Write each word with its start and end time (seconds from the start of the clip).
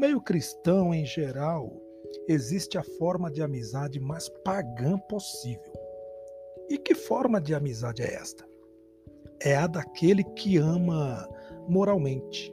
meio 0.00 0.18
cristão 0.18 0.94
em 0.94 1.04
geral, 1.04 1.70
existe 2.26 2.78
a 2.78 2.82
forma 2.82 3.30
de 3.30 3.42
amizade 3.42 4.00
mais 4.00 4.30
pagã 4.42 4.98
possível. 4.98 5.74
E 6.70 6.78
que 6.78 6.94
forma 6.94 7.38
de 7.38 7.54
amizade 7.54 8.00
é 8.00 8.14
esta? 8.14 8.48
É 9.42 9.54
a 9.54 9.66
daquele 9.66 10.24
que 10.24 10.56
ama 10.56 11.28
moralmente. 11.68 12.50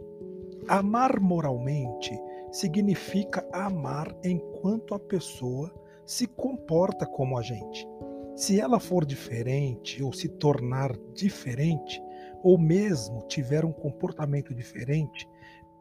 Amar 0.68 1.21
moralmente 1.21 2.12
significa 2.52 3.48
amar 3.54 4.14
enquanto 4.25 4.93
a 4.93 5.00
pessoa 5.00 5.73
se 6.05 6.27
comporta 6.27 7.05
como 7.05 7.38
a 7.38 7.41
gente. 7.41 7.88
Se 8.36 8.59
ela 8.59 8.77
for 8.77 9.05
diferente 9.05 10.04
ou 10.04 10.12
se 10.12 10.27
tornar 10.27 10.91
diferente, 11.13 12.04
ou 12.43 12.57
mesmo 12.57 13.26
tiver 13.27 13.63
um 13.63 13.71
comportamento 13.71 14.54
diferente, 14.54 15.26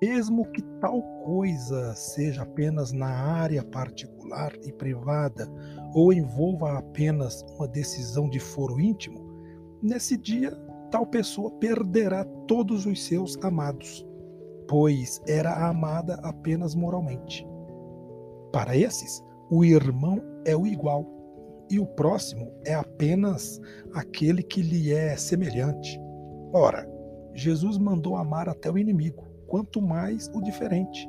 mesmo 0.03 0.45
que 0.53 0.63
tal 0.81 1.03
coisa 1.25 1.95
seja 1.95 2.43
apenas 2.43 2.93
na 2.93 3.09
área 3.09 3.65
particular 3.65 4.53
e 4.65 4.73
privada 4.73 5.49
ou 5.95 6.13
envolva 6.13 6.79
apenas 6.79 7.43
uma 7.57 7.67
decisão 7.67 8.29
de 8.29 8.39
foro 8.39 8.81
íntimo, 8.81 9.25
nesse 9.83 10.17
dia 10.17 10.53
tal 10.91 11.07
pessoa 11.07 11.51
perderá 11.53 12.25
todos 12.47 12.87
os 12.87 13.05
seus 13.05 13.37
amados, 13.43 14.07
pois 14.69 15.21
era 15.27 15.67
amada 15.67 16.15
apenas 16.23 16.75
moralmente. 16.75 17.47
Para 18.53 18.77
esses, 18.77 19.23
o 19.51 19.65
irmão 19.65 20.23
é 20.45 20.55
o 20.57 20.67
igual 20.67 21.07
e 21.71 21.81
o 21.81 21.87
próximo 21.87 22.53
é 22.65 22.75
apenas 22.75 23.61
aquele 23.95 24.43
que 24.43 24.63
lhe 24.63 24.93
é 24.93 25.17
semelhante. 25.17 25.99
Ora, 26.53 26.89
Jesus 27.35 27.77
mandou 27.77 28.17
amar 28.17 28.49
até 28.49 28.71
o 28.71 28.79
inimigo 28.79 29.36
quanto 29.47 29.81
mais 29.81 30.29
o 30.35 30.41
diferente. 30.41 31.09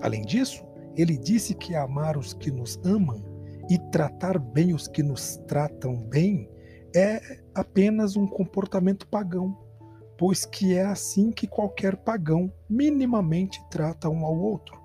Além 0.00 0.22
disso, 0.22 0.64
ele 0.96 1.16
disse 1.16 1.54
que 1.54 1.74
amar 1.74 2.16
os 2.16 2.32
que 2.32 2.50
nos 2.50 2.78
amam 2.84 3.22
e 3.68 3.78
tratar 3.90 4.38
bem 4.38 4.74
os 4.74 4.86
que 4.86 5.02
nos 5.02 5.36
tratam 5.48 5.96
bem 5.96 6.48
é 6.94 7.20
apenas 7.54 8.16
um 8.16 8.26
comportamento 8.26 9.06
pagão, 9.08 9.56
pois 10.16 10.44
que 10.44 10.74
é 10.76 10.84
assim 10.84 11.32
que 11.32 11.46
qualquer 11.46 11.96
pagão 11.96 12.52
minimamente 12.68 13.60
trata 13.68 14.08
um 14.08 14.24
ao 14.24 14.38
outro. 14.38 14.80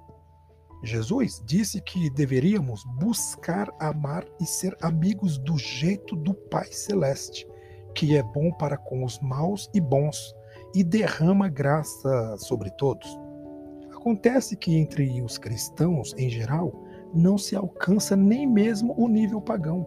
Jesus 0.83 1.43
disse 1.45 1.81
que 1.81 2.09
deveríamos 2.09 2.83
buscar 2.99 3.69
amar 3.79 4.25
e 4.39 4.45
ser 4.45 4.75
amigos 4.81 5.37
do 5.37 5.57
jeito 5.57 6.15
do 6.15 6.33
Pai 6.33 6.71
Celeste, 6.71 7.45
que 7.93 8.15
é 8.15 8.23
bom 8.23 8.51
para 8.53 8.77
com 8.77 9.03
os 9.03 9.19
maus 9.19 9.69
e 9.73 9.81
bons, 9.81 10.33
e 10.73 10.83
derrama 10.83 11.47
graça 11.47 12.37
sobre 12.37 12.69
todos. 12.71 13.07
Acontece 13.95 14.55
que 14.55 14.77
entre 14.77 15.21
os 15.21 15.37
cristãos, 15.37 16.13
em 16.17 16.29
geral, 16.29 16.73
não 17.13 17.37
se 17.37 17.55
alcança 17.55 18.15
nem 18.15 18.47
mesmo 18.47 18.93
o 18.97 19.07
nível 19.07 19.41
pagão. 19.41 19.85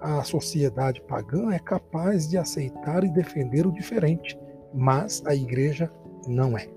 A 0.00 0.22
sociedade 0.22 1.00
pagã 1.02 1.52
é 1.52 1.58
capaz 1.58 2.28
de 2.28 2.36
aceitar 2.36 3.04
e 3.04 3.10
defender 3.10 3.66
o 3.66 3.72
diferente, 3.72 4.38
mas 4.72 5.22
a 5.26 5.34
igreja 5.34 5.90
não 6.26 6.56
é. 6.56 6.68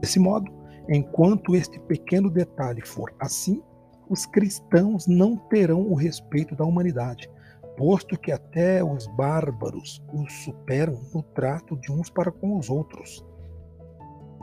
Desse 0.00 0.18
modo, 0.18 0.50
enquanto 0.88 1.54
este 1.56 1.80
pequeno 1.80 2.30
detalhe 2.30 2.82
for 2.82 3.12
assim, 3.18 3.62
os 4.08 4.24
cristãos 4.26 5.06
não 5.06 5.36
terão 5.36 5.80
o 5.82 5.94
respeito 5.94 6.54
da 6.54 6.64
humanidade, 6.64 7.28
posto 7.76 8.18
que 8.18 8.32
até 8.32 8.82
os 8.82 9.06
bárbaros 9.08 10.02
os 10.12 10.32
superam 10.44 11.00
no 11.14 11.22
trato 11.22 11.76
de 11.76 11.92
uns 11.92 12.10
para 12.10 12.30
com 12.30 12.58
os 12.58 12.70
outros. 12.70 13.24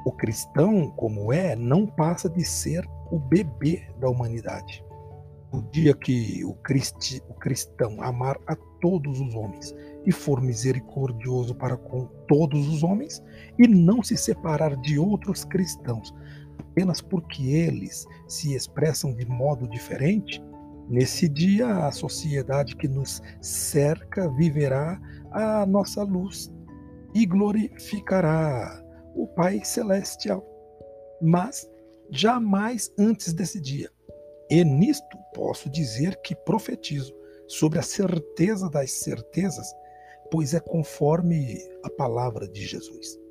O 0.06 0.12
cristão, 0.12 0.90
como 0.92 1.32
é, 1.32 1.56
não 1.56 1.86
passa 1.86 2.30
de 2.30 2.44
ser 2.44 2.86
o 3.12 3.20
bebê 3.20 3.88
da 4.00 4.10
humanidade. 4.10 4.84
O 5.52 5.62
dia 5.72 5.94
que 5.94 6.44
o, 6.44 6.54
cristi, 6.56 7.22
o 7.30 7.34
cristão 7.34 8.02
amar 8.02 8.38
a 8.48 8.56
todos 8.82 9.20
os 9.20 9.36
homens 9.36 9.74
e 10.06 10.12
for 10.12 10.42
misericordioso 10.42 11.56
para 11.56 11.78
com 11.78 12.06
todos 12.28 12.68
os 12.68 12.84
homens 12.84 13.24
e 13.58 13.68
não 13.68 14.02
se 14.02 14.18
separar 14.18 14.76
de 14.78 14.98
outros 14.98 15.46
cristãos 15.46 16.14
apenas 16.74 17.02
porque 17.02 17.44
eles 17.44 18.08
se 18.28 18.56
expressam 18.56 19.14
de 19.14 19.26
modo 19.28 19.68
diferente, 19.68 20.44
Nesse 20.90 21.30
dia, 21.30 21.88
a 21.88 21.92
sociedade 21.92 22.76
que 22.76 22.88
nos 22.88 23.22
cerca 23.42 24.30
viverá 24.30 25.00
a 25.32 25.66
nossa 25.66 26.04
luz 26.04 26.52
e 27.14 27.26
glorificará 27.26 28.84
o 29.16 29.28
Pai 29.28 29.64
Celestial. 29.64 30.46
Mas 31.22 31.70
jamais 32.12 32.92
antes 32.98 33.34
desse 33.34 33.60
dia. 33.60 33.90
E 34.50 34.64
nisto 34.64 35.18
posso 35.34 35.70
dizer 35.70 36.20
que 36.22 36.36
profetizo 36.36 37.14
sobre 37.48 37.80
a 37.80 37.84
certeza 37.84 38.70
das 38.70 38.92
certezas, 38.92 39.68
pois 40.32 40.54
é 40.54 40.60
conforme 40.60 41.58
a 41.84 41.90
palavra 41.90 42.48
de 42.48 42.66
Jesus. 42.66 43.23